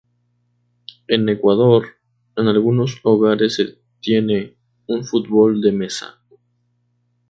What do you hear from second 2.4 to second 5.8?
algunos hogares se tiene un fútbol de